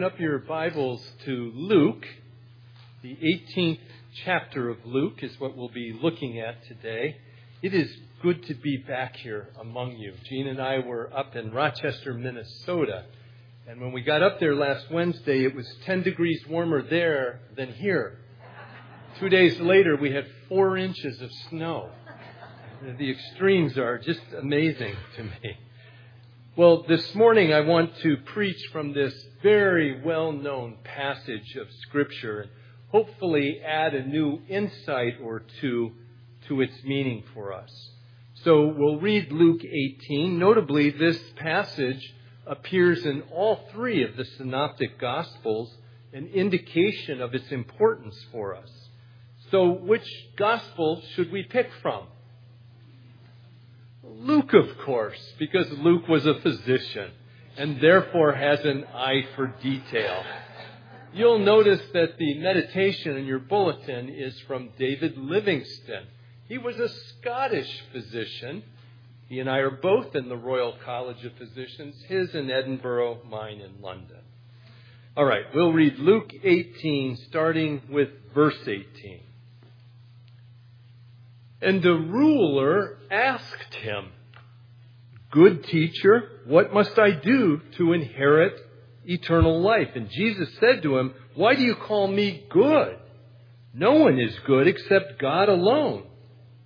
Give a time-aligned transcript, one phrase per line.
[0.00, 2.06] Open up your Bibles to Luke.
[3.02, 3.80] The 18th
[4.24, 7.18] chapter of Luke is what we'll be looking at today.
[7.60, 10.14] It is good to be back here among you.
[10.24, 13.04] Gene and I were up in Rochester, Minnesota.
[13.68, 17.70] And when we got up there last Wednesday, it was 10 degrees warmer there than
[17.74, 18.20] here.
[19.18, 21.90] Two days later, we had four inches of snow.
[22.96, 25.58] The extremes are just amazing to me.
[26.60, 32.40] Well, this morning I want to preach from this very well known passage of Scripture
[32.42, 32.50] and
[32.88, 35.92] hopefully add a new insight or two
[36.48, 37.70] to its meaning for us.
[38.44, 40.38] So we'll read Luke 18.
[40.38, 42.14] Notably, this passage
[42.46, 45.74] appears in all three of the synoptic gospels,
[46.12, 48.70] an indication of its importance for us.
[49.50, 50.06] So, which
[50.36, 52.08] gospel should we pick from?
[54.18, 57.10] Luke, of course, because Luke was a physician
[57.56, 60.22] and therefore has an eye for detail.
[61.12, 66.06] You'll notice that the meditation in your bulletin is from David Livingstone.
[66.48, 68.62] He was a Scottish physician.
[69.28, 73.60] He and I are both in the Royal College of Physicians, his in Edinburgh, mine
[73.60, 74.18] in London.
[75.16, 79.20] All right, we'll read Luke 18, starting with verse 18.
[81.62, 82.98] And the ruler
[85.30, 88.54] Good teacher, what must I do to inherit
[89.04, 89.90] eternal life?
[89.94, 92.98] And Jesus said to him, Why do you call me good?
[93.72, 96.04] No one is good except God alone.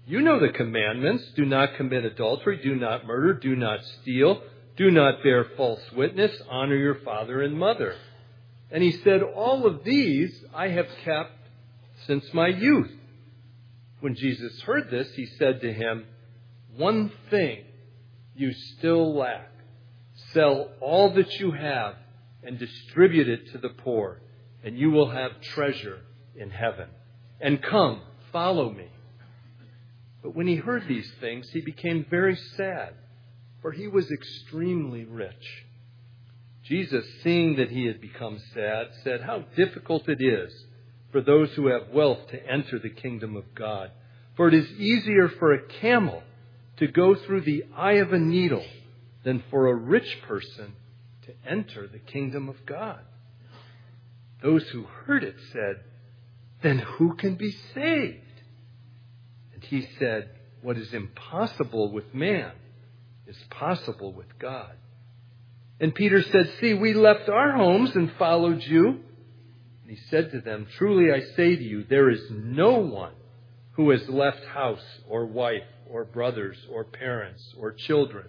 [0.07, 1.25] You know the commandments.
[1.37, 2.61] Do not commit adultery.
[2.63, 3.35] Do not murder.
[3.35, 4.43] Do not steal.
[4.77, 6.33] Do not bear false witness.
[6.51, 7.95] Honor your father and mother.
[8.71, 11.33] And he said, All of these I have kept
[12.07, 12.91] since my youth.
[14.01, 16.07] When Jesus heard this, he said to him,
[16.77, 17.65] One thing
[18.37, 19.51] you still lack.
[20.33, 21.97] Sell all that you have
[22.43, 24.21] and distribute it to the poor,
[24.63, 26.01] and you will have treasure
[26.37, 26.89] in heaven.
[27.41, 28.89] And come, follow me.
[30.23, 32.95] But when he heard these things, he became very sad,
[33.61, 35.65] for he was extremely rich.
[36.65, 40.53] Jesus, seeing that he had become sad, said, How difficult it is
[41.13, 43.91] for those who have wealth to enter the kingdom of God.
[44.37, 46.23] For it is easier for a camel
[46.79, 48.65] to go through the eye of a needle
[49.25, 50.75] than for a rich person
[51.27, 53.01] to enter the kingdom of God.
[54.43, 55.81] Those who heard it said,
[56.63, 58.21] Then who can be saved?
[59.55, 60.31] And he said,
[60.63, 62.53] What is impossible with man
[63.27, 64.73] is possible with God.
[65.81, 68.87] And Peter said, See, we left our homes and followed you.
[68.87, 73.13] And he said to them, Truly I say to you, there is no one
[73.75, 78.27] who has left house or wife or brothers or parents or children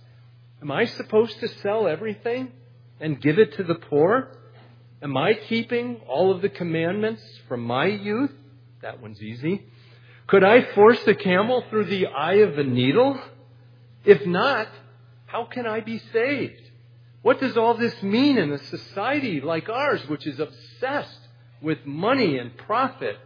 [0.62, 2.52] Am I supposed to sell everything
[3.00, 4.30] and give it to the poor?
[5.02, 8.32] Am I keeping all of the commandments from my youth?
[8.82, 9.66] That one's easy.
[10.28, 13.20] Could I force a camel through the eye of a needle?
[14.04, 14.68] If not,
[15.26, 16.62] how can I be saved?
[17.22, 21.20] What does all this mean in a society like ours, which is obsessed
[21.62, 23.18] with money and profit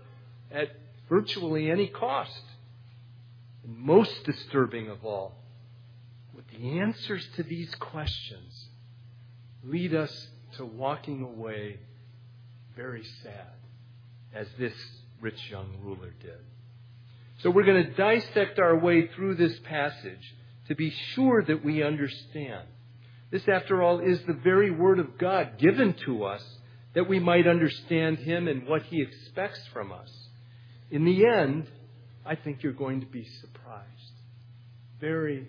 [0.52, 0.70] at
[1.10, 2.44] virtually any cost?
[3.64, 5.36] And most disturbing of all,
[6.34, 8.68] with the answers to these questions
[9.64, 11.78] lead us to walking away
[12.76, 13.54] very sad,
[14.34, 14.74] as this
[15.22, 16.40] rich young ruler did.
[17.42, 20.36] So we're going to dissect our way through this passage
[20.68, 22.68] to be sure that we understand.
[23.32, 26.44] This, after all, is the very Word of God given to us
[26.94, 30.12] that we might understand Him and what He expects from us.
[30.90, 31.68] In the end,
[32.26, 33.88] I think you're going to be surprised.
[35.00, 35.48] Very,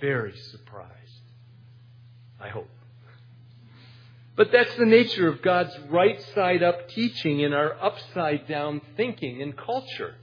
[0.00, 0.92] very surprised.
[2.40, 2.68] I hope.
[4.36, 9.40] But that's the nature of God's right side up teaching in our upside down thinking
[9.40, 10.14] and culture.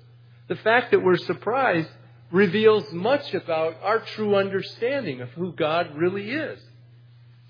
[0.47, 1.89] The fact that we're surprised
[2.31, 6.59] reveals much about our true understanding of who God really is.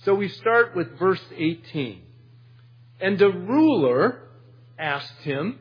[0.03, 2.01] So we start with verse 18.
[3.01, 4.21] And the ruler
[4.79, 5.59] asked him,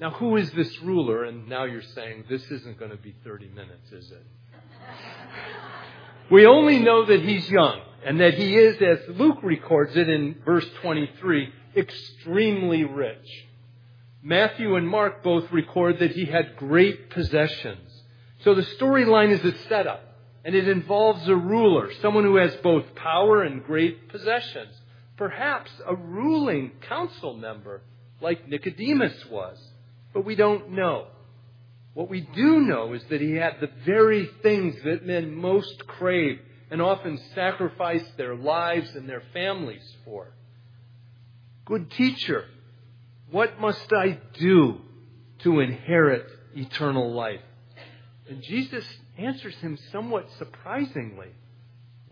[0.00, 1.24] now who is this ruler?
[1.24, 4.26] And now you're saying, this isn't going to be 30 minutes, is it?
[6.30, 10.36] we only know that he's young and that he is, as Luke records it in
[10.44, 13.46] verse 23, extremely rich.
[14.22, 18.02] Matthew and Mark both record that he had great possessions.
[18.44, 20.02] So the storyline is a setup,
[20.44, 24.74] and it involves a ruler, someone who has both power and great possessions.
[25.16, 27.82] Perhaps a ruling council member
[28.20, 29.58] like Nicodemus was,
[30.12, 31.06] but we don't know.
[31.94, 36.38] What we do know is that he had the very things that men most crave
[36.70, 40.32] and often sacrifice their lives and their families for.
[41.64, 42.44] Good teacher,
[43.30, 44.80] what must I do
[45.40, 47.40] to inherit eternal life?
[48.28, 48.84] And Jesus
[49.16, 51.28] answers him somewhat surprisingly.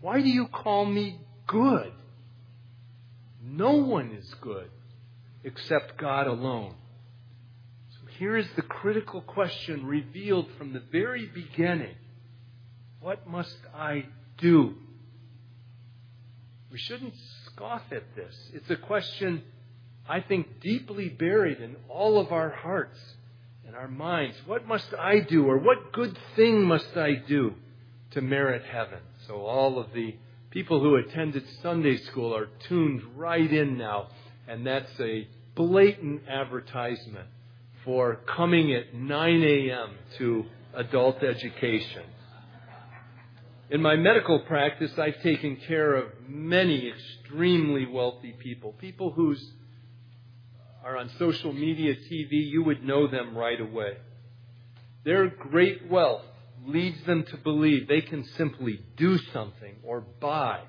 [0.01, 1.91] Why do you call me good?
[3.43, 4.69] No one is good
[5.43, 6.75] except God alone.
[7.91, 11.95] So here is the critical question revealed from the very beginning.
[12.99, 14.05] What must I
[14.37, 14.75] do?
[16.71, 17.13] We shouldn't
[17.45, 18.35] scoff at this.
[18.53, 19.43] It's a question,
[20.07, 22.99] I think, deeply buried in all of our hearts
[23.65, 24.35] and our minds.
[24.45, 27.53] What must I do, or what good thing must I do
[28.11, 28.99] to merit heaven?
[29.27, 30.15] So all of the
[30.51, 34.07] people who attended Sunday school are tuned right in now,
[34.47, 37.27] and that's a blatant advertisement
[37.83, 39.95] for coming at 9 a.m.
[40.17, 40.45] to
[40.75, 42.03] adult education.
[43.69, 49.35] In my medical practice, I've taken care of many extremely wealthy people, people who
[50.85, 53.97] are on social media, TV, you would know them right away.
[55.03, 56.23] Their great wealth
[56.65, 60.61] leads them to believe they can simply do something or buy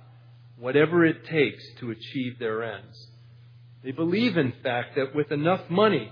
[0.58, 3.06] whatever it takes to achieve their ends.
[3.84, 6.10] They believe, in fact, that with enough money,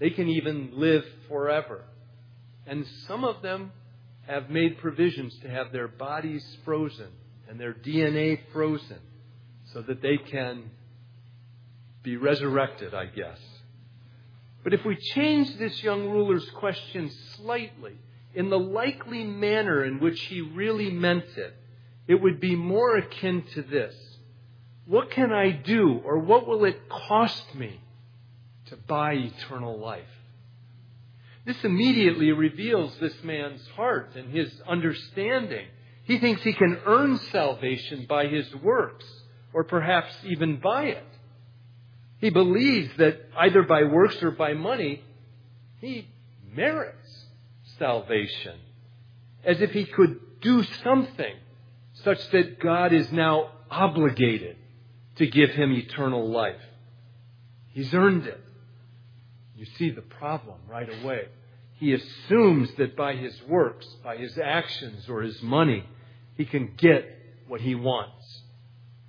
[0.00, 1.84] they can even live forever.
[2.66, 3.72] And some of them
[4.26, 7.08] have made provisions to have their bodies frozen
[7.48, 8.98] and their DNA frozen
[9.72, 10.70] so that they can
[12.02, 13.38] be resurrected, I guess.
[14.62, 17.96] But if we change this young ruler's question slightly,
[18.34, 21.54] in the likely manner in which he really meant it,
[22.08, 23.94] it would be more akin to this
[24.86, 27.80] What can I do, or what will it cost me
[28.66, 30.04] to buy eternal life?
[31.44, 35.66] This immediately reveals this man's heart and his understanding.
[36.04, 39.04] He thinks he can earn salvation by his works,
[39.52, 41.06] or perhaps even by it.
[42.18, 45.02] He believes that either by works or by money,
[45.80, 46.08] he
[46.54, 47.26] merits
[47.78, 48.58] salvation.
[49.44, 51.34] As if he could do something
[51.94, 54.56] such that God is now obligated
[55.16, 56.60] to give him eternal life.
[57.72, 58.43] He's earned it.
[59.56, 61.28] You see the problem right away.
[61.74, 65.84] He assumes that by his works, by his actions, or his money,
[66.36, 67.04] he can get
[67.48, 68.42] what he wants.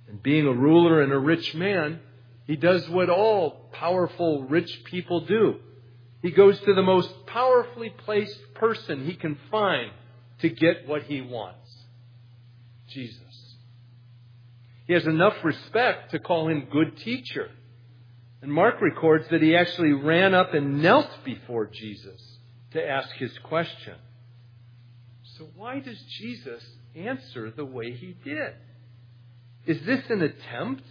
[0.08, 2.00] And being a ruler and a rich man,
[2.46, 5.56] he does what all powerful rich people do.
[6.22, 9.90] He goes to the most powerfully placed person he can find
[10.40, 11.66] to get what he wants
[12.88, 13.20] Jesus.
[14.86, 17.50] He has enough respect to call him good teacher.
[18.46, 22.22] And Mark records that he actually ran up and knelt before Jesus
[22.74, 23.96] to ask his question.
[25.36, 26.62] So, why does Jesus
[26.94, 28.54] answer the way he did?
[29.66, 30.84] Is this an attempt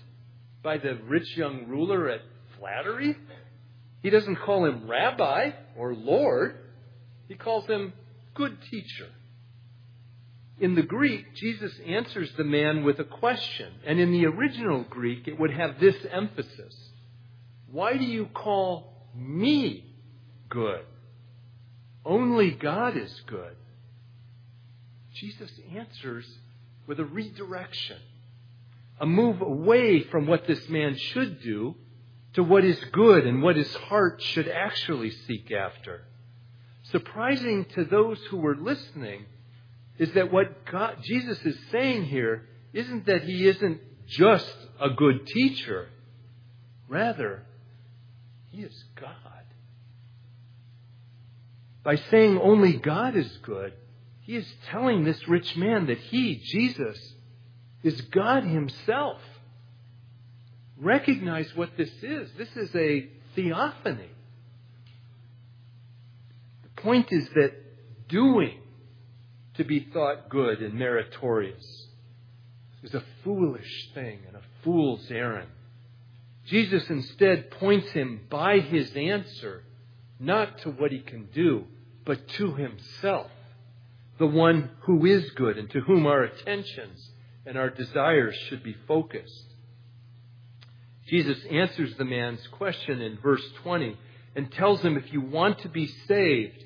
[0.63, 2.19] by the rich young ruler at
[2.59, 3.15] flattery?
[4.03, 6.57] He doesn't call him rabbi or Lord,
[7.29, 7.93] he calls him
[8.33, 9.07] good teacher.
[10.59, 13.71] In the Greek, Jesus answers the man with a question.
[13.85, 16.84] And in the original Greek, it would have this emphasis
[17.75, 19.83] Why do you call me
[20.47, 20.85] good?
[22.05, 23.57] Only God is good.
[25.15, 26.25] Jesus answers
[26.87, 27.97] with a redirection,
[28.97, 31.75] a move away from what this man should do
[32.35, 36.05] to what is good and what his heart should actually seek after.
[36.83, 39.25] Surprising to those who were listening
[39.97, 45.27] is that what God, Jesus is saying here isn't that he isn't just a good
[45.27, 45.89] teacher.
[46.87, 47.43] Rather,
[48.55, 49.11] he is God.
[51.83, 53.73] By saying only God is good,
[54.21, 56.97] he is telling this rich man that he, Jesus,
[57.83, 59.19] is God himself.
[60.77, 62.31] Recognize what this is.
[62.37, 64.09] This is a theophany.
[66.63, 67.51] The point is that
[68.07, 68.59] doing
[69.57, 71.87] to be thought good and meritorious
[72.83, 75.49] is a foolish thing and a fool's errand.
[76.45, 79.63] Jesus instead points him by his answer
[80.19, 81.65] not to what he can do,
[82.05, 83.31] but to himself,
[84.17, 87.09] the one who is good and to whom our attentions
[87.45, 89.45] and our desires should be focused.
[91.07, 93.97] Jesus answers the man's question in verse 20
[94.35, 96.63] and tells him if you want to be saved,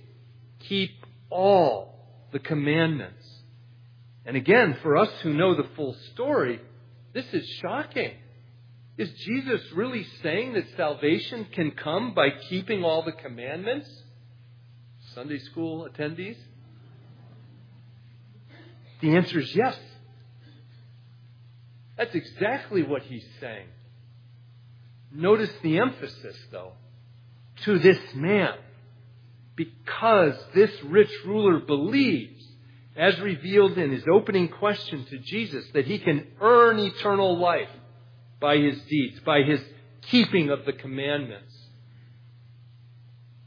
[0.60, 0.92] keep
[1.30, 3.26] all the commandments.
[4.26, 6.62] And again, for us who know the full story,
[7.14, 8.14] this is shocking.
[9.00, 13.90] Is Jesus really saying that salvation can come by keeping all the commandments?
[15.16, 16.36] Sunday school attendees?
[19.00, 19.80] The answer is yes.
[21.98, 23.68] That's exactly what he's saying.
[25.14, 26.74] Notice the emphasis, though,
[27.64, 28.56] to this man
[29.56, 32.46] because this rich ruler believes,
[32.98, 37.70] as revealed in his opening question to Jesus, that he can earn eternal life
[38.40, 39.60] by his deeds, by his
[40.04, 41.54] keeping of the commandments.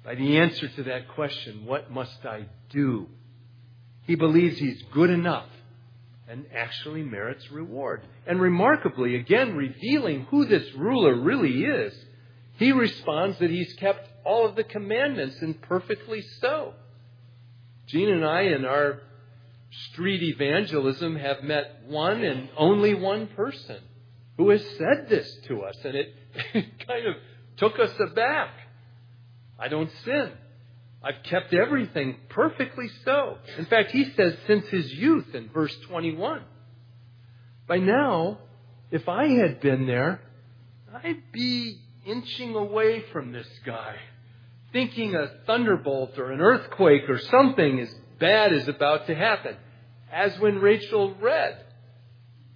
[0.04, 3.06] By the answer to that question, what must I do?
[4.06, 5.48] He believes he's good enough
[6.28, 8.02] and actually merits reward.
[8.26, 11.94] And remarkably, again, revealing who this ruler really is,
[12.58, 16.74] he responds that he's kept all of the commandments, and perfectly so.
[17.86, 19.00] Jean and I, in our
[19.90, 23.78] street evangelism, have met one and only one person
[24.36, 26.14] who has said this to us, and it,
[26.86, 27.16] kind of
[27.56, 28.50] took us aback.
[29.58, 30.32] I don't sin.
[31.02, 33.38] I've kept everything perfectly so.
[33.58, 36.42] In fact, he says since his youth in verse 21.
[37.66, 38.38] By now,
[38.90, 40.20] if I had been there,
[41.02, 43.96] I'd be inching away from this guy
[44.72, 49.56] thinking a thunderbolt or an earthquake or something as bad is about to happen.
[50.10, 51.62] As when Rachel read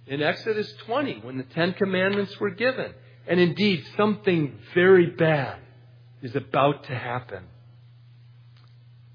[0.07, 2.93] in Exodus 20 when the Ten Commandments were given.
[3.27, 5.59] And indeed, something very bad
[6.21, 7.43] is about to happen.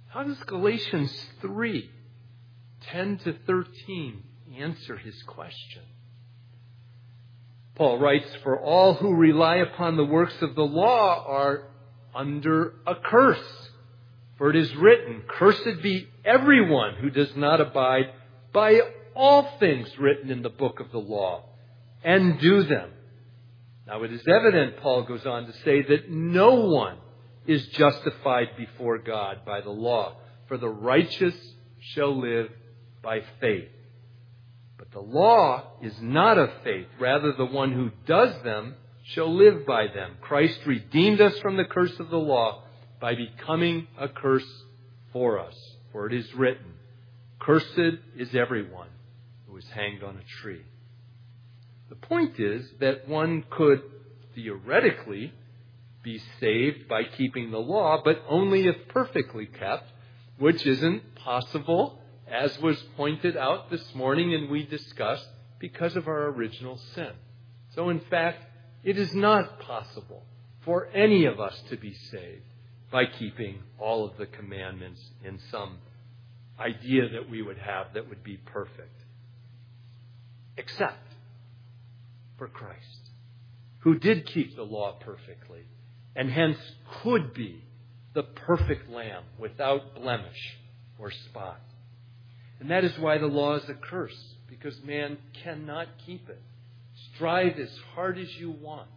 [0.08, 1.90] How does Galatians 3
[2.82, 4.22] 10 to 13
[4.58, 5.82] answer his question?
[7.74, 11.68] Paul writes, For all who rely upon the works of the law are
[12.14, 13.70] under a curse.
[14.36, 18.10] For it is written, Cursed be everyone who does not abide
[18.52, 18.80] by
[19.14, 21.44] all things written in the book of the law
[22.04, 22.90] and do them.
[23.86, 26.98] Now it is evident, Paul goes on to say, that no one
[27.46, 30.16] is justified before God by the law,
[30.46, 31.34] for the righteous
[31.94, 32.50] shall live
[33.02, 33.68] by faith.
[34.78, 39.66] But the law is not of faith, rather the one who does them shall live
[39.66, 40.16] by them.
[40.20, 42.62] Christ redeemed us from the curse of the law
[43.00, 44.46] by becoming a curse
[45.12, 45.56] for us.
[45.90, 46.72] For it is written,
[47.40, 48.88] Cursed is everyone
[49.52, 50.62] who is hanged on a tree.
[51.90, 53.82] The point is that one could
[54.34, 55.32] theoretically
[56.02, 59.92] be saved by keeping the law, but only if perfectly kept,
[60.38, 65.28] which isn't possible, as was pointed out this morning and we discussed,
[65.58, 67.12] because of our original sin.
[67.74, 68.42] So, in fact,
[68.82, 70.24] it is not possible
[70.64, 72.42] for any of us to be saved
[72.90, 75.78] by keeping all of the commandments in some
[76.58, 79.01] idea that we would have that would be perfect.
[80.56, 81.06] Except
[82.38, 83.10] for Christ,
[83.80, 85.64] who did keep the law perfectly
[86.14, 86.58] and hence
[87.02, 87.64] could be
[88.14, 90.58] the perfect lamb without blemish
[90.98, 91.60] or spot.
[92.60, 96.40] And that is why the law is a curse, because man cannot keep it.
[97.14, 98.88] Strive as hard as you want,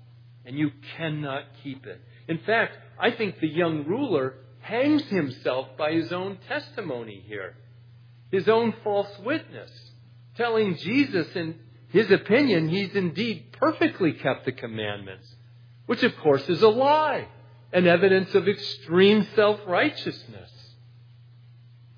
[0.46, 2.02] and you cannot keep it.
[2.28, 7.56] In fact, I think the young ruler hangs himself by his own testimony here.
[8.32, 9.72] his own false witness,
[10.38, 11.56] telling Jesus, in
[11.90, 15.28] his opinion, he's indeed perfectly kept the commandments,
[15.86, 17.28] which of course is a lie,
[17.72, 20.52] an evidence of extreme self righteousness.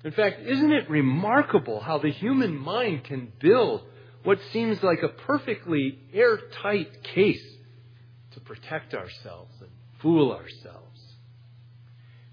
[0.04, 3.82] In fact, isn't it remarkable how the human mind can build
[4.22, 7.44] what seems like a perfectly airtight case
[8.32, 10.84] to protect ourselves and fool ourselves?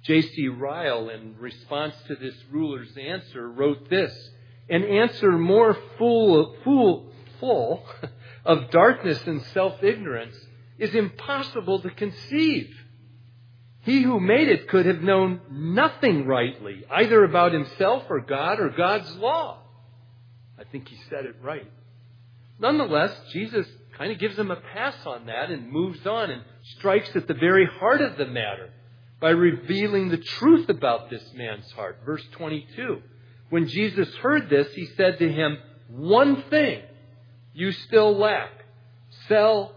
[0.03, 0.49] J.C.
[0.49, 4.13] Ryle, in response to this ruler's answer, wrote this
[4.69, 7.85] An answer more full, full, full
[8.43, 10.35] of darkness and self ignorance
[10.77, 12.75] is impossible to conceive.
[13.81, 18.69] He who made it could have known nothing rightly, either about himself or God or
[18.69, 19.59] God's law.
[20.59, 21.69] I think he said it right.
[22.59, 23.67] Nonetheless, Jesus
[23.97, 26.41] kind of gives him a pass on that and moves on and
[26.77, 28.71] strikes at the very heart of the matter
[29.19, 31.99] by revealing the truth about this man's heart.
[32.05, 33.01] Verse 22.
[33.49, 35.57] When Jesus heard this, he said to him,
[35.89, 36.81] One thing
[37.53, 38.49] you still lack.
[39.27, 39.73] Sell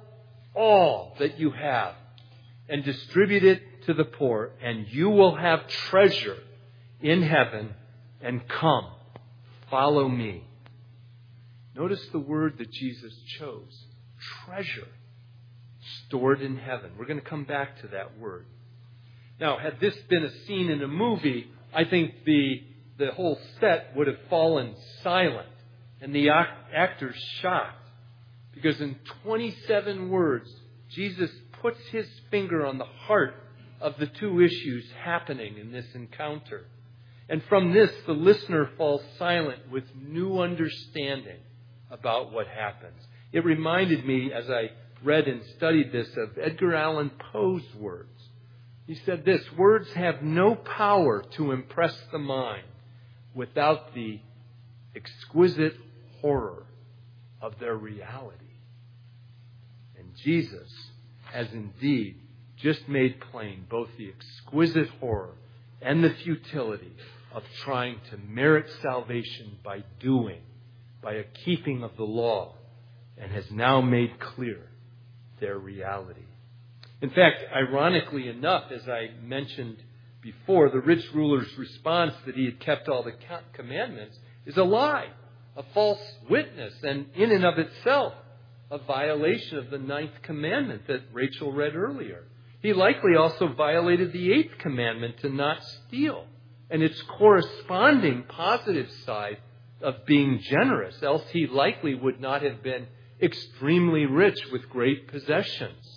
[0.54, 1.94] all that you have
[2.68, 6.36] and distribute it to the poor, and you will have treasure
[7.00, 7.74] in heaven,
[8.20, 8.86] and come,
[9.70, 10.44] follow me.
[11.74, 13.84] Notice the word that Jesus chose
[14.44, 14.88] treasure
[16.06, 16.90] stored in heaven.
[16.98, 18.46] We're going to come back to that word.
[19.40, 22.62] Now, had this been a scene in a movie, I think the,
[22.98, 25.48] the whole set would have fallen silent
[26.00, 27.74] and the actors shocked.
[28.54, 30.50] Because in 27 words,
[30.90, 31.30] Jesus
[31.62, 33.34] puts his finger on the heart
[33.80, 36.66] of the two issues happening in this encounter.
[37.28, 41.38] And from this, the listener falls silent with new understanding
[41.90, 43.00] about what happens.
[43.32, 44.70] It reminded me, as I
[45.04, 48.08] read and studied this, of Edgar Allan Poe's words.
[48.86, 52.64] He said this Words have no power to impress the mind
[53.38, 54.18] without the
[54.96, 55.76] exquisite
[56.20, 56.66] horror
[57.40, 58.56] of their reality.
[59.96, 60.68] And Jesus
[61.32, 62.16] has indeed
[62.56, 65.36] just made plain both the exquisite horror
[65.80, 66.92] and the futility
[67.32, 70.40] of trying to merit salvation by doing,
[71.00, 72.56] by a keeping of the law,
[73.16, 74.66] and has now made clear
[75.38, 76.26] their reality.
[77.00, 79.76] In fact, ironically enough, as I mentioned
[80.20, 83.14] before, the rich ruler's response that he had kept all the
[83.52, 85.08] commandments is a lie,
[85.56, 88.14] a false witness, and in and of itself,
[88.70, 92.24] a violation of the ninth commandment that Rachel read earlier.
[92.60, 96.26] He likely also violated the eighth commandment to not steal
[96.70, 99.38] and its corresponding positive side
[99.80, 102.86] of being generous, else he likely would not have been
[103.20, 105.87] extremely rich with great possessions.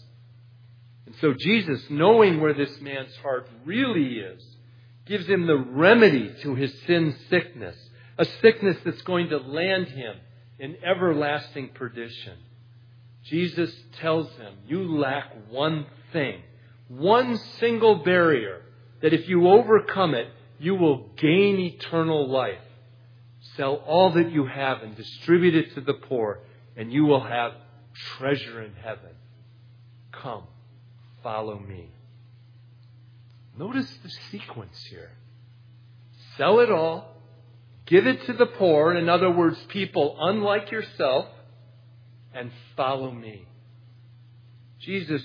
[1.06, 4.44] And so Jesus, knowing where this man's heart really is,
[5.06, 7.76] gives him the remedy to his sin sickness,
[8.18, 10.16] a sickness that's going to land him
[10.60, 12.38] in everlasting perdition.
[13.24, 16.42] Jesus tells him, You lack one thing,
[16.88, 18.62] one single barrier,
[19.02, 20.28] that if you overcome it,
[20.60, 22.60] you will gain eternal life.
[23.58, 26.40] Sell all that you have and distribute it to the poor,
[26.78, 27.54] and you will have
[28.18, 29.12] treasure in heaven.
[30.12, 30.44] Come
[31.24, 31.92] follow me.
[33.58, 35.12] Notice the sequence here.
[36.38, 37.16] Sell it all,
[37.86, 41.28] give it to the poor, in other words, people unlike yourself,
[42.34, 43.46] and follow me.
[44.80, 45.22] Jesus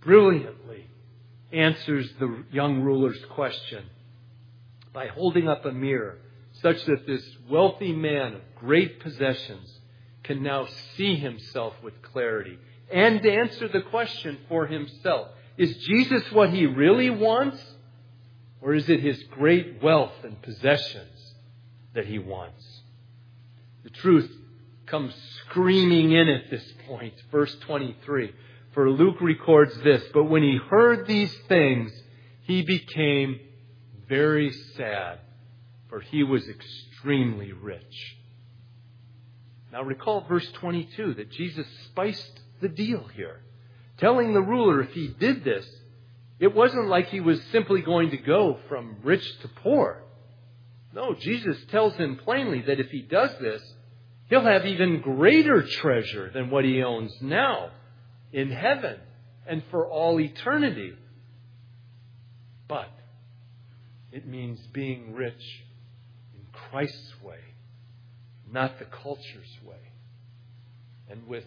[0.00, 0.86] brilliantly
[1.52, 3.84] answers the young ruler's question
[4.92, 6.18] by holding up a mirror
[6.60, 9.78] such that this wealthy man of great possessions
[10.22, 12.58] can now see himself with clarity
[12.92, 15.28] and to answer the question for himself.
[15.56, 17.62] Is Jesus what he really wants?
[18.60, 21.34] Or is it his great wealth and possessions
[21.94, 22.64] that he wants?
[23.82, 24.30] The truth
[24.86, 25.14] comes
[25.46, 27.14] screaming in at this point.
[27.30, 28.32] Verse 23.
[28.72, 31.92] For Luke records this, but when he heard these things,
[32.42, 33.40] he became
[34.08, 35.18] very sad,
[35.88, 38.16] for he was extremely rich.
[39.72, 43.40] Now recall verse 22 that Jesus spiced the deal here.
[43.98, 45.66] Telling the ruler if he did this,
[46.40, 50.02] it wasn't like he was simply going to go from rich to poor.
[50.94, 53.62] No, Jesus tells him plainly that if he does this,
[54.30, 57.70] he'll have even greater treasure than what he owns now
[58.32, 58.96] in heaven
[59.46, 60.94] and for all eternity.
[62.68, 62.90] But
[64.10, 65.64] it means being rich
[66.34, 67.40] in Christ's way,
[68.50, 69.92] not the culture's way,
[71.08, 71.44] and with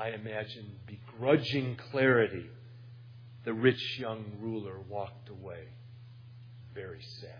[0.00, 2.46] I imagine, begrudging clarity,
[3.44, 5.64] the rich young ruler walked away
[6.74, 7.34] very sad.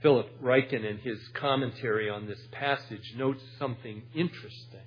[0.00, 4.80] Philip Ryken, in his commentary on this passage, notes something interesting.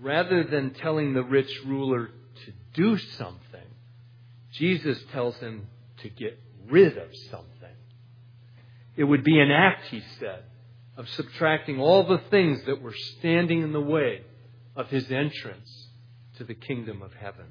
[0.00, 2.06] Rather than telling the rich ruler
[2.46, 3.68] to do something,
[4.52, 5.66] Jesus tells him
[5.98, 7.76] to get rid of something.
[8.96, 10.44] It would be an act, he said,
[10.96, 14.22] of subtracting all the things that were standing in the way
[14.78, 15.88] of his entrance
[16.38, 17.46] to the kingdom of heaven.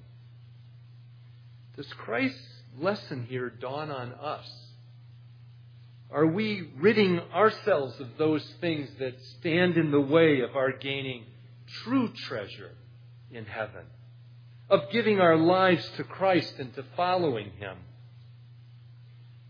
[1.76, 4.50] Does Christ's lesson here dawn on us?
[6.10, 11.26] Are we ridding ourselves of those things that stand in the way of our gaining
[11.84, 12.72] true treasure
[13.30, 13.84] in heaven?
[14.70, 17.78] Of giving our lives to Christ and to following Him?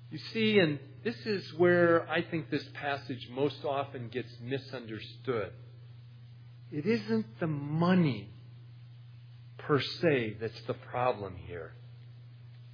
[0.10, 5.52] You see, and this is where I think this passage most often gets misunderstood.
[6.72, 8.30] It isn't the money
[9.58, 11.74] per se that's the problem here.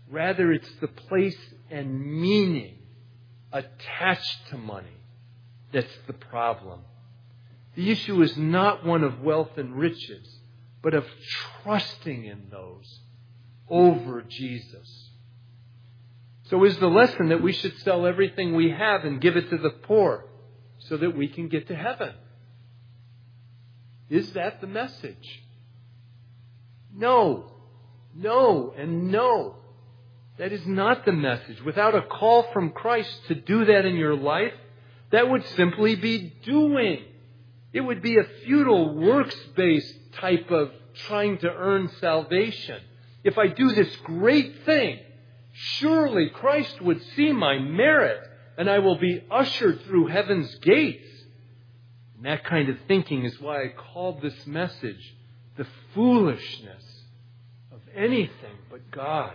[0.10, 1.38] Rather, it's the place
[1.70, 2.78] and meaning
[3.52, 4.98] attached to money
[5.72, 6.82] that's the problem.
[7.76, 10.28] The issue is not one of wealth and riches,
[10.82, 11.06] but of
[11.64, 13.00] trusting in those
[13.68, 15.10] over Jesus.
[16.50, 19.58] So is the lesson that we should sell everything we have and give it to
[19.58, 20.26] the poor
[20.78, 22.14] so that we can get to heaven?
[24.10, 25.44] Is that the message?
[26.96, 27.52] No,
[28.16, 29.56] no, and no.
[30.38, 31.62] That is not the message.
[31.64, 34.54] Without a call from Christ to do that in your life,
[35.12, 37.04] that would simply be doing.
[37.72, 40.72] It would be a futile, works based type of
[41.08, 42.82] trying to earn salvation.
[43.24, 45.00] If I do this great thing,
[45.54, 48.20] surely Christ would see my merit
[48.58, 51.08] and I will be ushered through heaven's gates.
[52.24, 55.14] And that kind of thinking is why I called this message
[55.58, 56.84] the foolishness
[57.70, 59.34] of anything but God.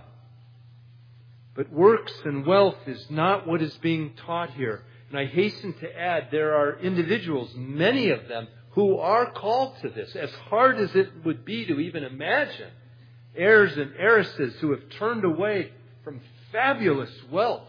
[1.55, 4.85] But works and wealth is not what is being taught here.
[5.11, 9.91] And I hasten to add there are individuals, many of them, who are called to
[9.91, 12.71] this, as hard as it would be to even imagine.
[13.37, 15.73] Heirs and heiresses who have turned away
[16.05, 16.23] from
[16.53, 17.69] fabulous wealth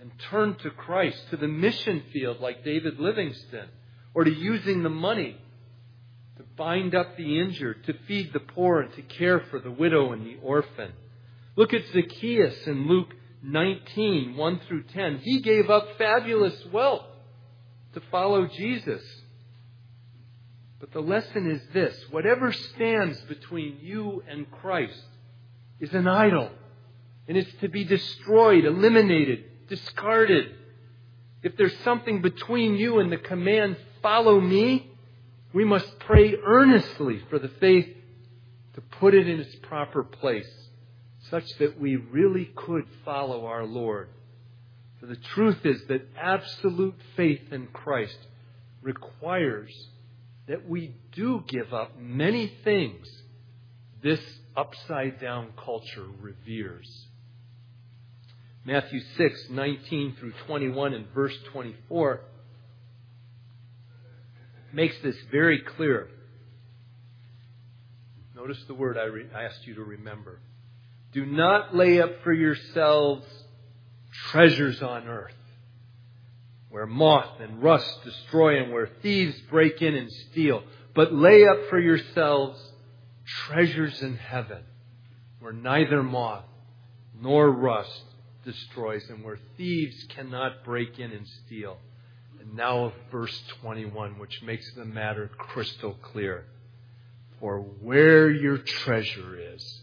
[0.00, 3.68] and turned to Christ, to the mission field like David Livingstone,
[4.16, 5.36] or to using the money
[6.38, 10.12] to bind up the injured, to feed the poor, and to care for the widow
[10.12, 10.90] and the orphan.
[11.54, 15.18] Look at Zacchaeus in Luke 19, 1 through 10.
[15.18, 17.04] He gave up fabulous wealth
[17.92, 19.02] to follow Jesus.
[20.80, 25.04] But the lesson is this whatever stands between you and Christ
[25.78, 26.48] is an idol,
[27.28, 30.54] and it's to be destroyed, eliminated, discarded.
[31.42, 34.90] If there's something between you and the command, follow me,
[35.52, 37.88] we must pray earnestly for the faith
[38.74, 40.50] to put it in its proper place,
[41.30, 44.08] such that we really could follow our Lord.
[45.00, 48.18] For the truth is that absolute faith in Christ
[48.82, 49.72] requires
[50.46, 53.06] that we do give up many things
[54.02, 54.20] this
[54.56, 57.06] upside down culture reveres.
[58.64, 62.20] Matthew 6, 19 through 21 and verse 24
[64.76, 66.06] makes this very clear.
[68.34, 70.38] Notice the word I, re- asked you to remember.
[71.12, 73.26] Do not lay up for yourselves
[74.30, 75.32] treasures on earth,
[76.68, 80.62] where moth and rust destroy and where thieves break in and steal,
[80.94, 82.60] but lay up for yourselves
[83.46, 84.62] treasures in heaven,
[85.40, 86.44] where neither moth
[87.18, 88.02] nor rust
[88.44, 91.78] destroys and where thieves cannot break in and steal.
[92.46, 96.44] And now, verse 21, which makes the matter crystal clear.
[97.40, 99.80] For where your treasure is,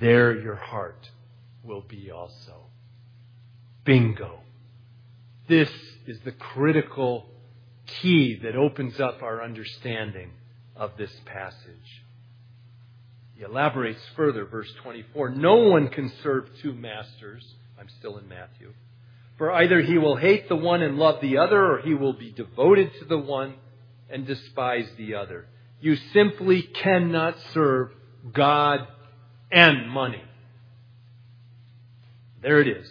[0.00, 1.10] there your heart
[1.62, 2.66] will be also.
[3.84, 4.40] Bingo.
[5.48, 5.70] This
[6.06, 7.26] is the critical
[7.86, 10.30] key that opens up our understanding
[10.74, 12.02] of this passage.
[13.34, 15.30] He elaborates further, verse 24.
[15.30, 17.44] No one can serve two masters.
[17.78, 18.72] I'm still in Matthew.
[19.36, 22.30] For either he will hate the one and love the other, or he will be
[22.30, 23.54] devoted to the one
[24.08, 25.46] and despise the other.
[25.80, 27.90] You simply cannot serve
[28.32, 28.86] God
[29.50, 30.22] and money.
[32.42, 32.88] There it is.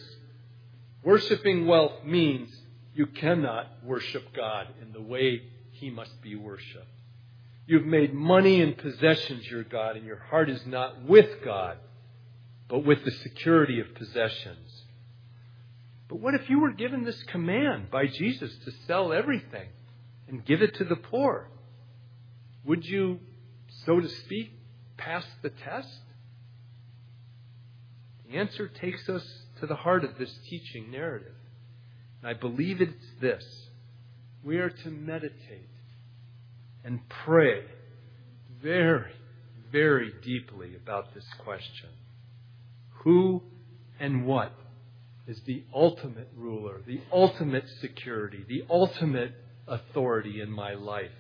[1.04, 2.50] Worshipping wealth means
[2.94, 6.88] you cannot worship God in the way he must be worshiped.
[7.66, 11.78] You've made money and possessions your God, and your heart is not with God,
[12.68, 14.73] but with the security of possessions.
[16.08, 19.70] But what if you were given this command by Jesus to sell everything
[20.28, 21.50] and give it to the poor?
[22.66, 23.20] Would you,
[23.86, 24.52] so to speak,
[24.98, 26.02] pass the test?
[28.30, 29.24] The answer takes us
[29.60, 31.36] to the heart of this teaching narrative.
[32.22, 33.44] And I believe it's this.
[34.44, 35.70] We are to meditate
[36.84, 37.64] and pray
[38.62, 39.12] very,
[39.72, 41.90] very deeply about this question.
[43.04, 43.44] Who
[44.00, 44.52] and what
[45.28, 49.34] is the ultimate ruler, the ultimate security, the ultimate
[49.68, 51.12] authority in my life?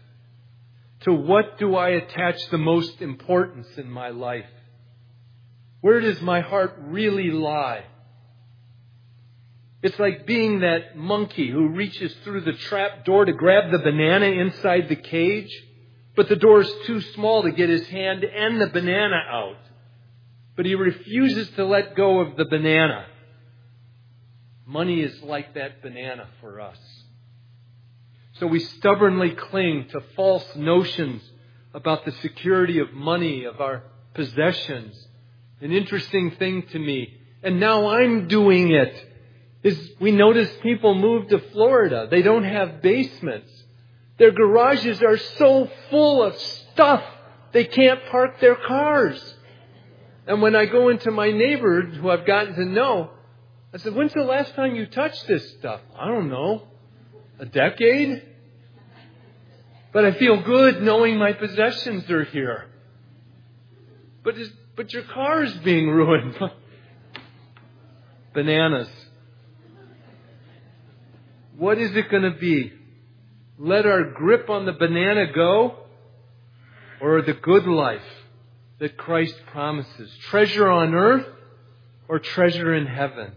[1.01, 4.45] To what do I attach the most importance in my life?
[5.81, 7.83] Where does my heart really lie?
[9.81, 14.27] It's like being that monkey who reaches through the trap door to grab the banana
[14.27, 15.51] inside the cage,
[16.15, 19.57] but the door is too small to get his hand and the banana out.
[20.55, 23.07] But he refuses to let go of the banana.
[24.65, 26.77] Money is like that banana for us.
[28.33, 31.21] So we stubbornly cling to false notions
[31.73, 35.07] about the security of money, of our possessions.
[35.61, 39.09] An interesting thing to me, and now I'm doing it,
[39.63, 42.07] is we notice people move to Florida.
[42.09, 43.49] They don't have basements.
[44.17, 47.03] Their garages are so full of stuff,
[47.51, 49.35] they can't park their cars.
[50.25, 53.11] And when I go into my neighborhood who I've gotten to know,
[53.73, 55.81] I said, when's the last time you touched this stuff?
[55.97, 56.67] I don't know.
[57.39, 58.21] A decade?
[59.91, 62.67] But I feel good knowing my possessions are here.
[64.23, 64.35] But,
[64.75, 66.37] but your car is being ruined.
[68.33, 68.89] Bananas.
[71.57, 72.73] What is it going to be?
[73.57, 75.77] Let our grip on the banana go?
[77.01, 78.01] Or the good life
[78.79, 80.15] that Christ promises?
[80.29, 81.25] Treasure on earth
[82.07, 83.33] or treasure in heaven?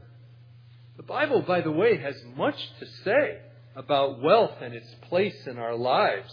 [0.96, 3.38] The Bible, by the way, has much to say
[3.74, 6.32] about wealth and its place in our lives.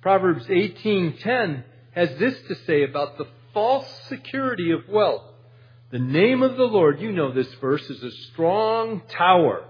[0.00, 5.24] Proverbs 18:10 has this to say about the false security of wealth.
[5.90, 9.64] The name of the Lord, you know this verse, is a strong tower.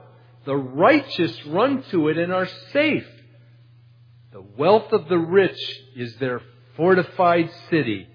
[0.44, 3.08] The righteous run to it and are safe.
[4.32, 5.58] The wealth of the rich
[5.96, 6.42] is their
[6.76, 8.08] fortified city.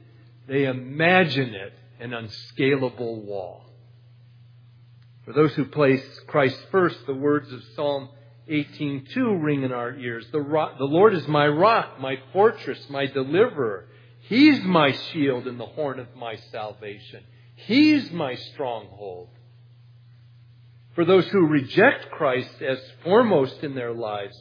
[0.47, 3.65] They imagine it an unscalable wall.
[5.25, 8.09] For those who place Christ first, the words of Psalm
[8.49, 10.27] 18:2 ring in our ears.
[10.31, 13.87] The, rock, the Lord is my rock, my fortress, my deliverer.
[14.19, 17.23] He's my shield and the horn of my salvation.
[17.55, 19.29] He's my stronghold.
[20.93, 24.37] For those who reject Christ as foremost in their lives,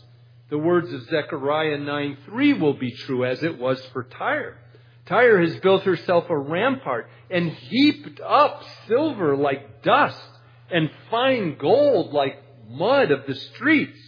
[0.51, 4.59] the words of Zechariah 9:3 will be true as it was for Tyre.
[5.07, 10.32] Tyre has built herself a rampart and heaped up silver like dust
[10.73, 13.99] and fine gold like mud of the streets.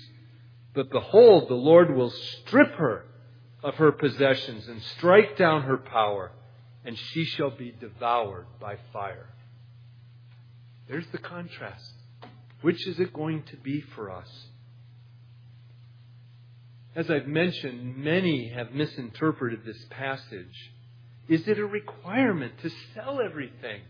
[0.75, 3.05] But behold, the Lord will strip her
[3.63, 6.33] of her possessions and strike down her power,
[6.85, 9.29] and she shall be devoured by fire.
[10.89, 11.93] There's the contrast.
[12.61, 14.29] Which is it going to be for us?
[16.97, 20.73] As I've mentioned, many have misinterpreted this passage.
[21.29, 23.83] Is it a requirement to sell everything?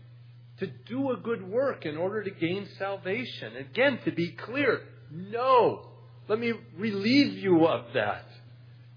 [0.59, 3.57] To do a good work in order to gain salvation.
[3.57, 5.89] Again, to be clear, no.
[6.27, 8.25] Let me relieve you of that.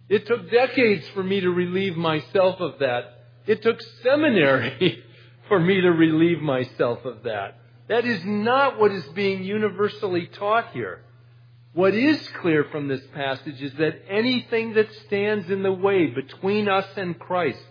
[0.09, 3.27] It took decades for me to relieve myself of that.
[3.47, 5.03] It took seminary
[5.49, 7.59] for me to relieve myself of that.
[7.89, 11.03] That is not what is being universally taught here.
[11.73, 16.69] What is clear from this passage is that anything that stands in the way between
[16.69, 17.65] us and Christ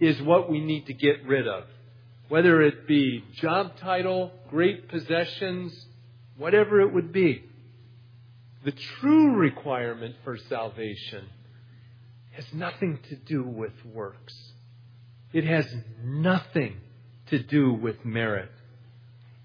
[0.00, 1.64] is what we need to get rid of
[2.32, 5.84] whether it be job title, great possessions,
[6.38, 7.44] whatever it would be.
[8.64, 11.26] The true requirement for salvation
[12.30, 14.32] has nothing to do with works.
[15.34, 15.66] It has
[16.02, 16.80] nothing
[17.26, 18.50] to do with merit.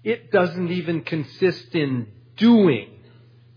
[0.02, 2.06] It doesn't even consist in
[2.38, 2.88] doing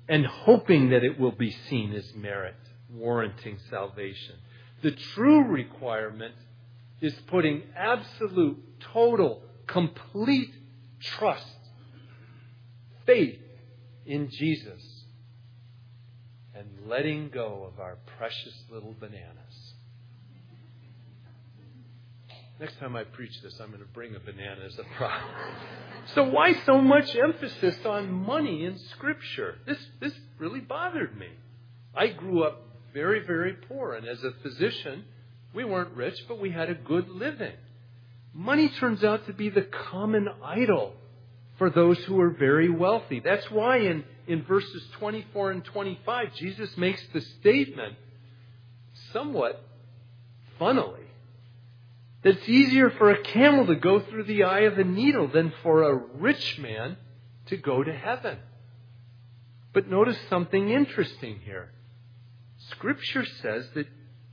[0.10, 2.58] and hoping that it will be seen as merit,
[2.94, 4.36] warranting salvation.
[4.84, 6.36] The true requirement
[7.02, 8.58] is putting absolute,
[8.94, 10.54] total, complete
[11.02, 11.46] trust,
[13.06, 13.40] faith
[14.06, 14.82] in Jesus,
[16.54, 19.74] and letting go of our precious little bananas.
[22.60, 25.20] Next time I preach this, I'm going to bring a banana as a prop.
[26.14, 29.56] so why so much emphasis on money in Scripture?
[29.66, 31.30] This this really bothered me.
[31.96, 32.62] I grew up
[32.94, 35.06] very very poor, and as a physician,
[35.54, 37.54] we weren't rich, but we had a good living.
[38.34, 40.94] Money turns out to be the common idol
[41.58, 43.20] for those who are very wealthy.
[43.20, 47.96] That's why in, in verses 24 and 25, Jesus makes the statement,
[49.12, 49.64] somewhat
[50.58, 51.04] funnily,
[52.24, 55.52] that it's easier for a camel to go through the eye of a needle than
[55.62, 56.98] for a rich man
[57.48, 58.38] to go to heaven.
[59.74, 61.72] But notice something interesting here.
[62.70, 63.88] Scripture says that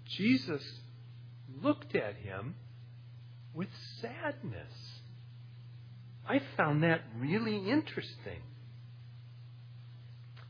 [0.07, 0.63] Jesus
[1.63, 2.55] looked at him
[3.55, 3.69] with
[4.01, 4.73] sadness.
[6.29, 8.43] I found that really interesting.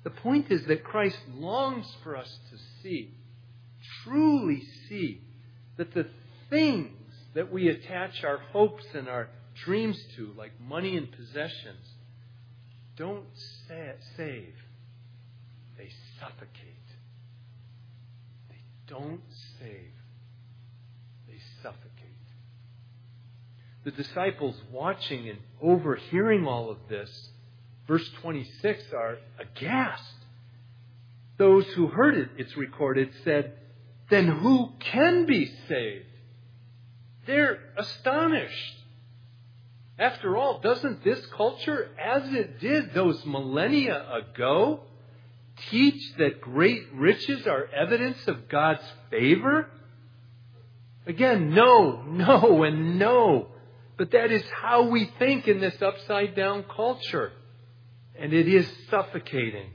[0.05, 3.15] The point is that Christ longs for us to see,
[4.05, 5.23] truly see,
[5.77, 6.09] that the
[6.51, 6.97] things
[7.35, 9.29] that we attach our hopes and our
[9.65, 11.87] dreams to, like money and possessions,
[12.97, 13.27] don't
[13.69, 14.55] save.
[15.77, 16.49] They suffocate.
[18.49, 19.21] They don't
[19.61, 19.98] save.
[21.63, 21.85] Suffocate.
[23.85, 27.31] The disciples watching and overhearing all of this,
[27.87, 30.15] verse 26, are aghast.
[31.39, 33.53] Those who heard it, it's recorded, said,
[34.11, 36.07] Then who can be saved?
[37.27, 38.75] They're astonished.
[39.99, 44.81] After all, doesn't this culture, as it did those millennia ago,
[45.71, 49.69] teach that great riches are evidence of God's favor?
[51.09, 53.49] Again, no, no, and no.
[53.97, 57.33] But that is how we think in this upside down culture.
[58.17, 59.71] And it is suffocating.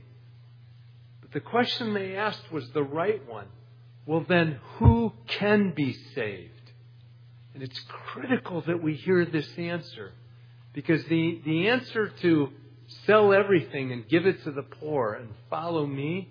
[1.21, 3.47] But the question they asked was the right one.
[4.05, 6.51] Well, then, who can be saved?
[7.55, 7.79] And it's
[8.11, 10.11] critical that we hear this answer.
[10.71, 12.49] Because the, the answer to
[13.07, 16.29] sell everything and give it to the poor and follow me,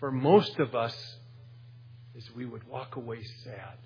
[0.00, 0.96] for most of us,
[2.16, 3.78] is we would walk away sad.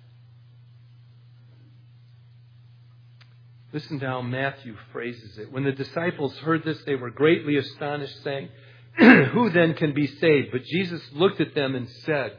[3.71, 5.51] Listen to how Matthew phrases it.
[5.51, 8.49] When the disciples heard this, they were greatly astonished, saying,
[8.97, 10.49] Who then can be saved?
[10.51, 12.33] But Jesus looked at them and said,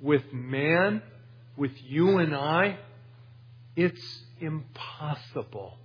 [0.00, 1.02] With man,
[1.56, 2.78] with you and I,
[3.74, 5.78] it's impossible.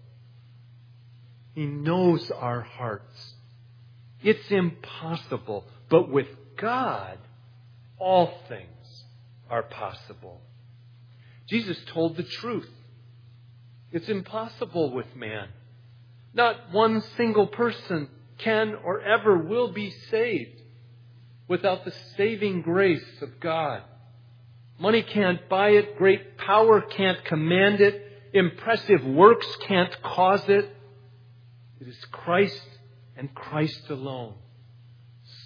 [1.55, 3.33] He knows our hearts.
[4.21, 5.65] It's impossible.
[5.89, 6.27] But with
[6.57, 7.17] God,
[7.97, 9.03] all things
[9.49, 10.41] are possible.
[11.49, 12.69] Jesus told the truth.
[13.93, 15.49] It's impossible with man.
[16.33, 20.59] Not one single person can or ever will be saved
[21.47, 23.83] without the saving grace of God.
[24.79, 25.95] Money can't buy it.
[25.99, 28.01] Great power can't command it.
[28.33, 30.75] Impressive works can't cause it.
[31.79, 32.67] It is Christ
[33.15, 34.33] and Christ alone.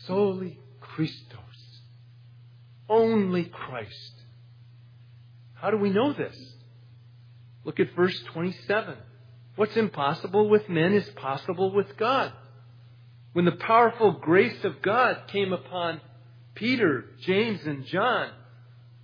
[0.05, 1.81] Soli Christos.
[2.87, 4.13] Only Christ.
[5.55, 6.53] How do we know this?
[7.67, 8.95] Look at verse 27.
[9.57, 12.31] What's impossible with men is possible with God.
[13.33, 15.99] When the powerful grace of God came upon
[16.55, 18.29] Peter, James, and John,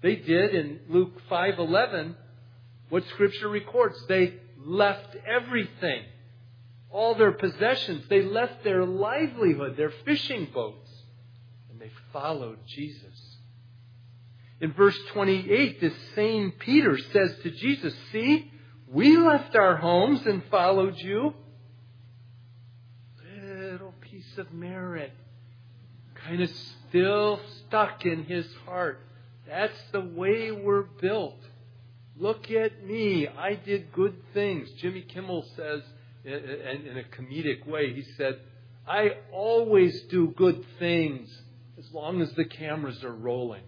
[0.02, 2.16] they did in Luke 5:11
[2.88, 4.02] what scripture records.
[4.08, 6.06] They left everything.
[6.90, 10.90] All their possessions, they left their livelihood, their fishing boats,
[11.70, 13.38] and they followed Jesus.
[14.62, 18.52] In verse 28, this same Peter says to Jesus, See,
[18.94, 21.34] we left our homes and followed you.
[23.42, 25.12] Little piece of merit,
[26.28, 26.50] kind of
[26.90, 29.00] still stuck in his heart.
[29.48, 31.40] That's the way we're built.
[32.16, 33.28] Look at me.
[33.28, 34.70] I did good things.
[34.78, 35.82] Jimmy Kimmel says
[36.24, 38.40] in a comedic way, he said,
[38.88, 41.30] I always do good things
[41.80, 43.64] as long as the cameras are rolling.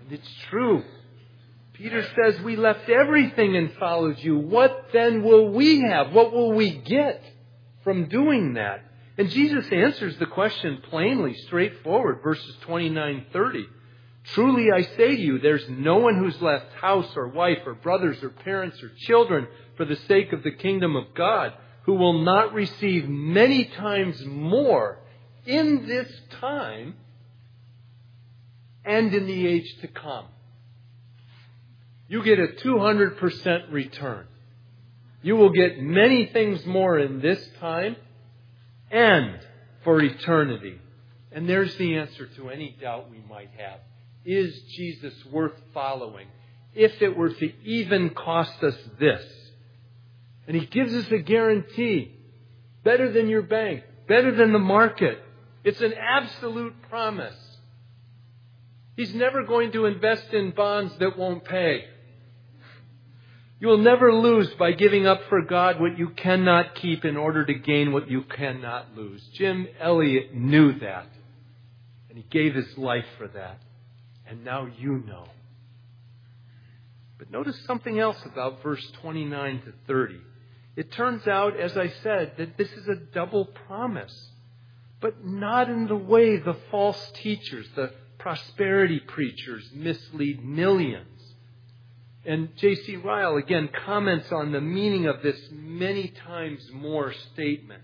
[0.00, 0.84] And it's true.
[1.82, 4.38] Peter says, We left everything and followed you.
[4.38, 6.12] What then will we have?
[6.12, 7.20] What will we get
[7.82, 8.84] from doing that?
[9.18, 13.66] And Jesus answers the question plainly, straightforward, verses 29 30.
[14.26, 18.22] Truly I say to you, there's no one who's left house or wife or brothers
[18.22, 22.54] or parents or children for the sake of the kingdom of God who will not
[22.54, 25.00] receive many times more
[25.46, 26.08] in this
[26.40, 26.94] time
[28.84, 30.26] and in the age to come.
[32.12, 34.26] You get a 200% return.
[35.22, 37.96] You will get many things more in this time
[38.90, 39.38] and
[39.82, 40.78] for eternity.
[41.30, 43.80] And there's the answer to any doubt we might have.
[44.26, 46.26] Is Jesus worth following?
[46.74, 49.24] If it were to even cost us this.
[50.46, 52.14] And he gives us a guarantee.
[52.84, 53.84] Better than your bank.
[54.06, 55.18] Better than the market.
[55.64, 57.38] It's an absolute promise.
[58.98, 61.86] He's never going to invest in bonds that won't pay.
[63.62, 67.46] You will never lose by giving up for God what you cannot keep in order
[67.46, 69.22] to gain what you cannot lose.
[69.34, 71.06] Jim Elliot knew that.
[72.08, 73.60] And he gave his life for that
[74.26, 75.26] and now you know.
[77.18, 80.16] But notice something else about verse 29 to 30.
[80.74, 84.30] It turns out, as I said, that this is a double promise.
[85.00, 91.11] but not in the way the false teachers, the prosperity preachers mislead millions.
[92.24, 92.96] And J.C.
[92.96, 97.82] Ryle again comments on the meaning of this many times more statement.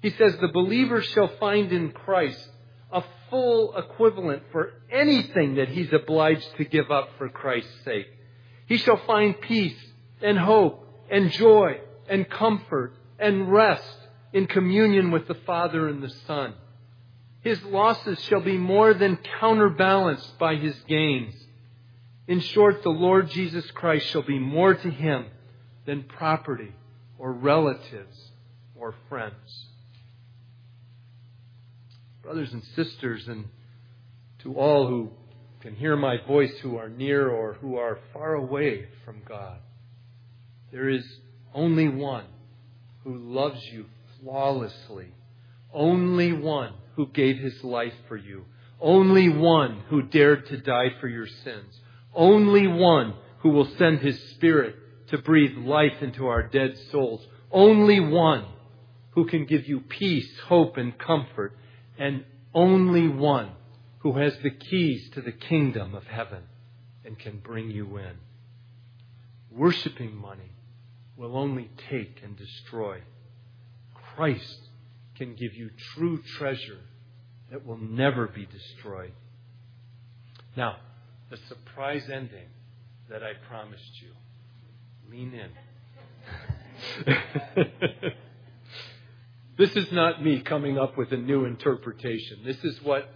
[0.00, 2.48] He says, The believer shall find in Christ
[2.90, 8.06] a full equivalent for anything that he's obliged to give up for Christ's sake.
[8.66, 9.76] He shall find peace
[10.22, 13.96] and hope and joy and comfort and rest
[14.32, 16.54] in communion with the Father and the Son.
[17.42, 21.34] His losses shall be more than counterbalanced by his gains.
[22.28, 25.26] In short, the Lord Jesus Christ shall be more to him
[25.84, 26.72] than property
[27.18, 28.32] or relatives
[28.74, 29.66] or friends.
[32.22, 33.46] Brothers and sisters, and
[34.40, 35.10] to all who
[35.60, 39.58] can hear my voice who are near or who are far away from God,
[40.72, 41.04] there is
[41.54, 42.24] only one
[43.04, 43.86] who loves you
[44.20, 45.12] flawlessly,
[45.72, 48.44] only one who gave his life for you,
[48.80, 51.80] only one who dared to die for your sins,
[52.16, 54.74] only one who will send his Spirit
[55.08, 58.44] to breathe life into our dead souls, only one
[59.10, 61.56] who can give you peace, hope, and comfort,
[61.98, 63.50] and only one
[63.98, 66.42] who has the keys to the kingdom of heaven
[67.04, 68.14] and can bring you in.
[69.50, 70.50] Worshipping money
[71.16, 73.00] will only take and destroy.
[74.14, 74.58] Christ
[75.16, 76.80] can give you true treasure
[77.50, 79.12] that will never be destroyed.
[80.56, 80.76] Now,
[81.30, 82.48] the surprise ending
[83.10, 84.10] that I promised you.
[85.10, 85.50] Lean in.
[89.58, 92.40] this is not me coming up with a new interpretation.
[92.44, 93.08] This is what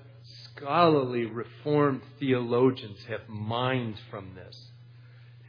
[0.45, 4.71] scholarly Reformed theologians have mined from this.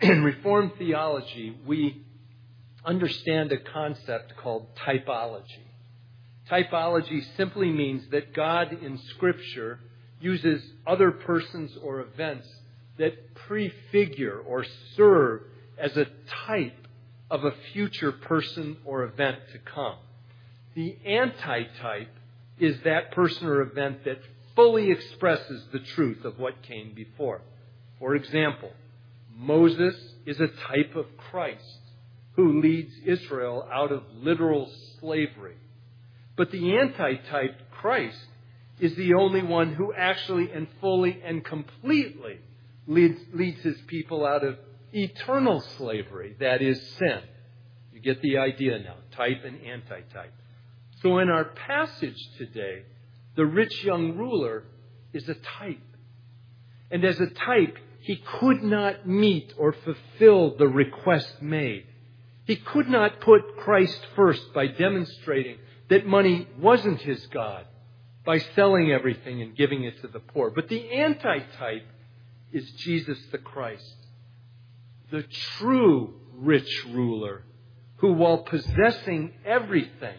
[0.01, 2.03] In Reformed theology, we
[2.83, 5.67] understand a concept called typology.
[6.49, 9.79] Typology simply means that God in Scripture
[10.21, 12.47] uses other persons or events
[12.97, 14.65] that prefigure or
[14.95, 15.41] serve
[15.77, 16.05] as a
[16.45, 16.87] type
[17.29, 19.95] of a future person or event to come.
[20.75, 22.13] The antitype
[22.59, 24.19] is that person or event that
[24.55, 27.41] fully expresses the truth of what came before.
[27.99, 28.71] For example,
[29.35, 29.95] Moses
[30.25, 31.79] is a type of Christ
[32.35, 35.57] who leads Israel out of literal slavery.
[36.37, 38.17] But the antitype, Christ,
[38.81, 42.39] is the only one who actually and fully and completely
[42.87, 44.57] leads, leads his people out of
[44.91, 47.21] eternal slavery, that is sin.
[47.93, 50.33] You get the idea now, type and antitype.
[51.01, 52.83] So in our passage today,
[53.35, 54.63] the rich young ruler
[55.13, 55.79] is a type.
[56.89, 61.85] And as a type, he could not meet or fulfill the request made.
[62.45, 65.57] He could not put Christ first by demonstrating
[65.89, 67.65] that money wasn't his God,
[68.23, 70.51] by selling everything and giving it to the poor.
[70.51, 71.87] But the antitype
[72.51, 73.95] is Jesus the Christ,
[75.09, 75.23] the
[75.57, 77.43] true rich ruler,
[77.97, 80.17] who while possessing everything,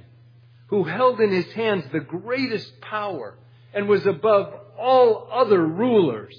[0.68, 3.34] who held in his hands the greatest power
[3.74, 6.34] and was above all other rulers,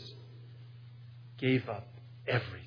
[1.37, 1.87] gave up
[2.27, 2.59] everything.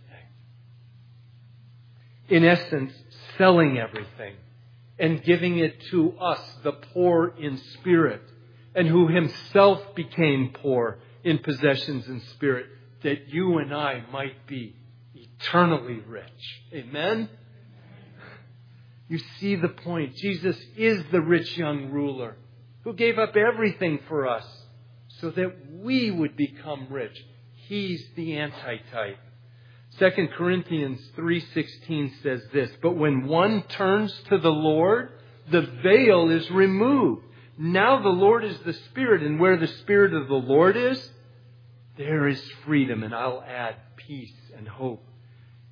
[2.28, 2.92] In essence,
[3.38, 4.34] selling everything
[4.98, 8.22] and giving it to us, the poor in spirit,
[8.76, 12.66] and who himself became poor in possessions and spirit,
[13.02, 14.76] that you and I might be
[15.14, 16.62] eternally rich.
[16.72, 17.28] Amen?
[19.08, 20.14] You see the point.
[20.16, 22.36] Jesus is the rich young ruler
[22.84, 24.46] who gave up everything for us
[25.20, 27.16] so that we would become rich.
[27.68, 29.18] He's the antitype.
[29.98, 35.12] 2 Corinthians 3:16 says this, "But when one turns to the Lord,
[35.50, 37.25] the veil is removed.
[37.58, 41.10] Now the Lord is the Spirit, and where the Spirit of the Lord is,
[41.96, 45.02] there is freedom, and I'll add peace and hope.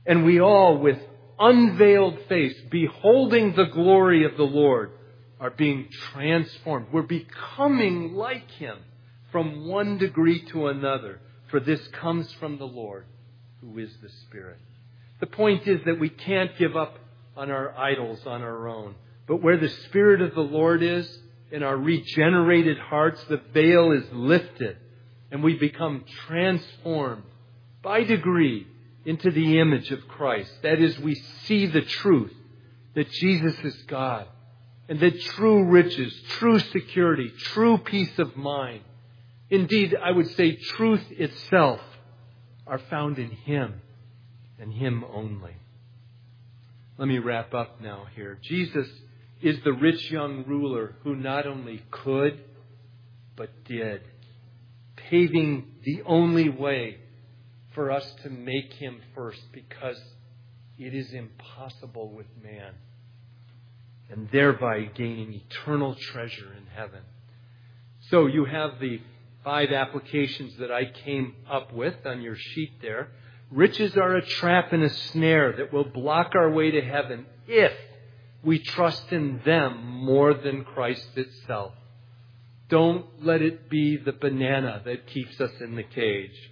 [0.07, 0.99] And we all, with
[1.39, 4.93] unveiled face, beholding the glory of the Lord,
[5.41, 6.87] are being transformed.
[6.93, 8.79] We're becoming like Him
[9.31, 11.21] from one degree to another,
[11.51, 13.05] for this comes from the Lord,
[13.61, 14.59] who is the Spirit.
[15.21, 16.99] The point is that we can't give up
[17.37, 18.95] on our idols on our own.
[19.27, 21.19] But where the Spirit of the Lord is,
[21.55, 24.77] in our regenerated hearts, the veil is lifted
[25.31, 27.23] and we become transformed
[27.81, 28.67] by degree
[29.05, 30.51] into the image of Christ.
[30.65, 32.33] That is, we see the truth
[32.97, 34.27] that Jesus is God
[34.89, 38.83] and that true riches, true security, true peace of mind,
[39.49, 41.79] indeed, I would say truth itself,
[42.67, 43.81] are found in Him
[44.59, 45.55] and Him only.
[46.99, 48.41] Let me wrap up now here.
[48.43, 48.89] Jesus
[49.45, 52.41] is the rich young ruler who not only could,
[53.37, 54.01] but did,
[54.97, 56.97] paving the only way
[57.75, 60.01] for us to make him first because
[60.79, 62.73] it is impossible with man,
[64.09, 67.03] and thereby gaining eternal treasure in heaven.
[68.09, 69.01] So you have the
[69.45, 73.09] five applications that I came up with on your sheet there.
[73.51, 77.73] Riches are a trap and a snare that will block our way to heaven if
[78.45, 81.73] we trust in them more than Christ itself.
[82.69, 86.51] Don't let it be the banana that keeps us in the cage.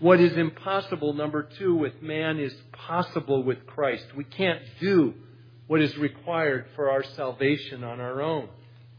[0.00, 4.04] What is impossible, number two, with man is possible with Christ.
[4.16, 5.14] We can't do
[5.68, 8.48] what is required for our salvation on our own.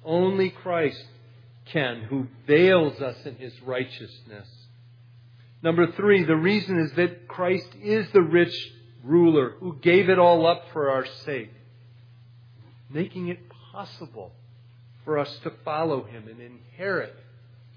[0.06, 1.04] Only Christ
[1.66, 4.48] can, who veils us in his righteousness.
[5.62, 8.56] Number three, the reason is that Christ is the rich
[9.04, 11.52] ruler who gave it all up for our sake,
[12.94, 13.40] making it
[13.72, 14.32] possible
[15.04, 17.16] for us to follow him and inherit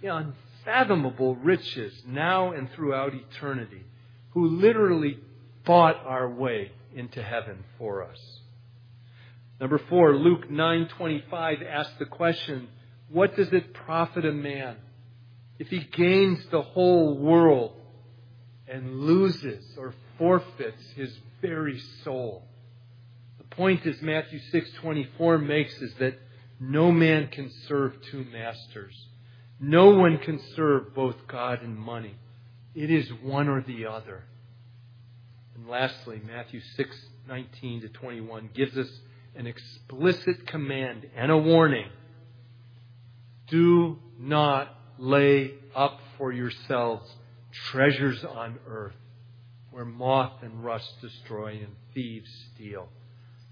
[0.01, 3.83] the unfathomable riches now and throughout eternity,
[4.31, 5.19] who literally
[5.65, 8.19] bought our way into heaven for us.
[9.59, 12.69] Number four, Luke 9:25 asks the question,
[13.09, 14.77] what does it profit a man
[15.59, 17.73] if he gains the whole world
[18.69, 22.43] and loses or forfeits his very soul?
[23.57, 26.19] Point is Matthew 6:24 makes is that
[26.61, 28.95] no man can serve two masters.
[29.59, 32.17] No one can serve both God and money.
[32.75, 34.25] It is one or the other.
[35.55, 39.01] And lastly, Matthew 6:19 to 21 gives us
[39.35, 41.89] an explicit command and a warning.
[43.47, 47.11] Do not lay up for yourselves
[47.53, 48.97] treasures on earth
[49.71, 52.89] where moth and rust destroy and thieves steal,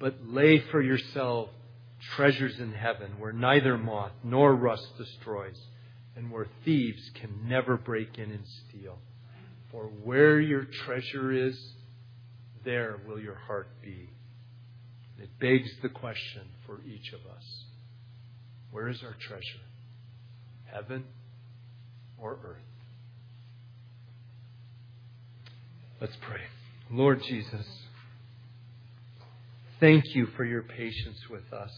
[0.05, 1.50] but lay for yourselves
[2.14, 5.59] treasures in heaven where neither moth nor rust destroys
[6.14, 8.98] and where thieves can never break in and steal.
[9.70, 11.59] For where your treasure is,
[12.66, 14.11] there will your heart be.
[15.18, 17.64] It begs the question for each of us
[18.72, 19.64] where is our treasure?
[20.66, 21.05] Heaven
[22.18, 22.59] or earth?
[25.98, 26.42] Let's pray.
[26.90, 27.84] Lord Jesus,
[29.81, 31.72] thank you for your patience with us.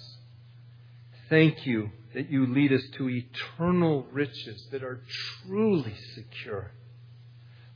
[1.28, 5.00] Thank you that you lead us to eternal riches that are
[5.46, 6.70] truly secure.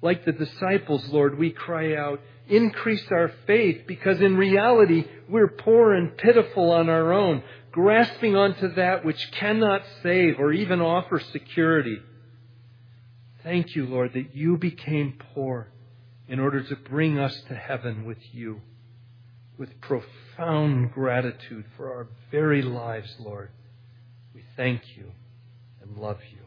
[0.02, 5.92] Like the disciples, Lord, we cry out, increase our faith because in reality we're poor
[5.94, 11.98] and pitiful on our own, grasping onto that which cannot save or even offer security.
[13.42, 15.68] Thank you, Lord, that you became poor
[16.28, 18.60] in order to bring us to heaven with you
[19.60, 23.50] with profound gratitude for our very lives, Lord.
[24.34, 25.12] We thank you
[25.82, 26.38] and love you.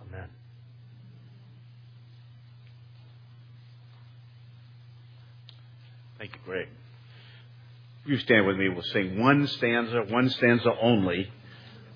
[0.00, 0.28] Amen.
[6.16, 6.68] Thank you, Greg.
[8.06, 8.68] You stand with me.
[8.68, 11.28] We'll sing one stanza, one stanza only.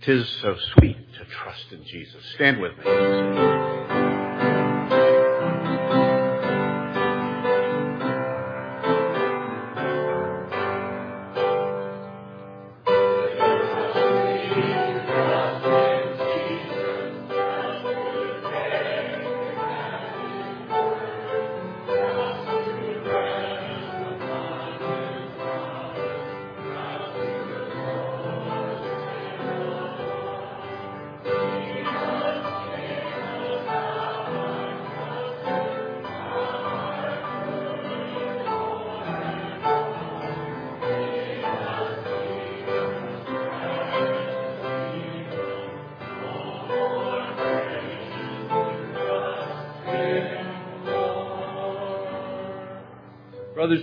[0.02, 2.24] Tis so sweet to trust in Jesus.
[2.34, 3.75] Stand with me.